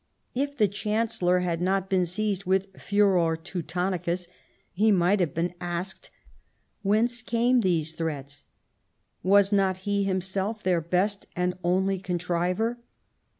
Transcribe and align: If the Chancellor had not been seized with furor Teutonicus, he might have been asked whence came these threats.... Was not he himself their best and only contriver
If 0.33 0.57
the 0.57 0.67
Chancellor 0.67 1.41
had 1.41 1.61
not 1.61 1.87
been 1.87 2.07
seized 2.07 2.45
with 2.45 2.75
furor 2.75 3.37
Teutonicus, 3.37 4.27
he 4.71 4.91
might 4.91 5.19
have 5.19 5.35
been 5.35 5.53
asked 5.61 6.09
whence 6.81 7.21
came 7.21 7.61
these 7.61 7.93
threats.... 7.93 8.43
Was 9.21 9.51
not 9.51 9.85
he 9.85 10.03
himself 10.03 10.63
their 10.63 10.81
best 10.81 11.27
and 11.35 11.53
only 11.63 11.99
contriver 11.99 12.79